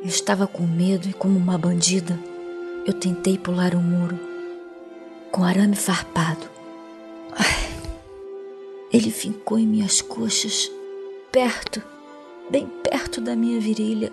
[0.00, 2.16] Eu estava com medo e, como uma bandida,
[2.86, 4.16] eu tentei pular o muro
[5.32, 6.48] com arame farpado.
[7.32, 7.72] Ai,
[8.92, 10.70] ele fincou em minhas coxas,
[11.32, 11.82] perto,
[12.48, 14.12] bem perto da minha virilha.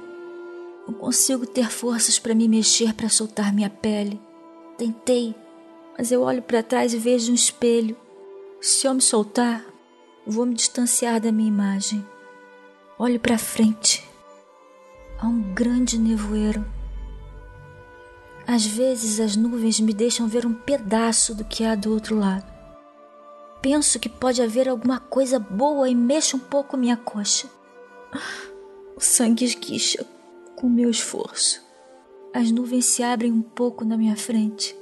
[0.88, 4.20] Não consigo ter forças para me mexer para soltar minha pele.
[4.80, 5.36] Tentei,
[5.95, 7.95] mas eu olho para trás e vejo um espelho.
[8.59, 9.63] Se eu me soltar,
[10.26, 12.04] vou me distanciar da minha imagem.
[13.04, 14.08] Olho para frente.
[15.18, 16.64] Há um grande nevoeiro.
[18.46, 22.45] Às vezes as nuvens me deixam ver um pedaço do que há do outro lado.
[23.59, 27.50] Penso que pode haver alguma coisa boa e mexo um pouco minha coxa.
[28.95, 30.06] O sangue esguicha
[30.56, 31.59] com meu esforço.
[32.31, 34.75] As nuvens se abrem um pouco na minha frente.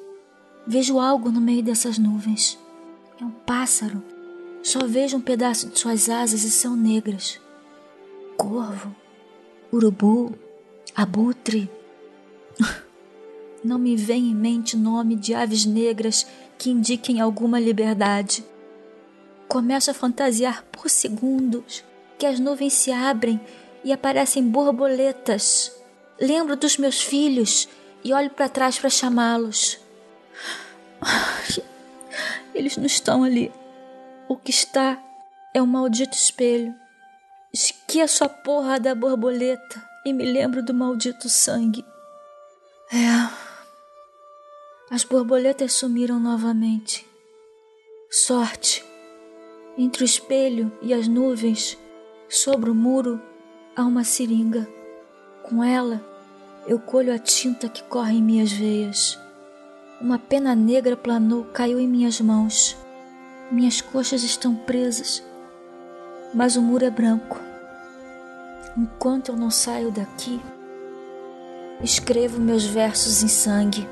[0.68, 2.60] Vejo algo no meio dessas nuvens.
[3.18, 4.04] É um pássaro.
[4.62, 7.40] Só vejo um pedaço de suas asas e são negras.
[8.40, 8.96] Corvo,
[9.70, 10.34] urubu,
[10.96, 11.70] abutre.
[13.62, 16.26] Não me vem em mente nome de aves negras
[16.58, 18.46] que indiquem alguma liberdade.
[19.46, 21.84] Começo a fantasiar por segundos
[22.18, 23.42] que as nuvens se abrem
[23.84, 25.78] e aparecem borboletas.
[26.18, 27.68] Lembro dos meus filhos
[28.06, 29.82] e olho para trás para chamá-los.
[32.56, 33.52] Eles não estão ali.
[34.30, 34.98] O que está
[35.54, 36.74] é um maldito espelho.
[37.90, 41.84] Esqueço a porra da borboleta e me lembro do maldito sangue.
[42.94, 43.28] É.
[44.92, 47.04] As borboletas sumiram novamente.
[48.08, 48.86] Sorte.
[49.76, 51.80] Entre o espelho e as nuvens,
[52.30, 53.20] sobre o muro,
[53.76, 54.70] há uma seringa.
[55.42, 56.00] Com ela,
[56.68, 59.18] eu colho a tinta que corre em minhas veias.
[60.00, 62.78] Uma pena negra planou, caiu em minhas mãos.
[63.50, 65.24] Minhas coxas estão presas,
[66.36, 67.49] mas o muro é branco.
[68.78, 70.40] Enquanto eu não saio daqui,
[71.84, 73.88] escrevo meus versos em sangue.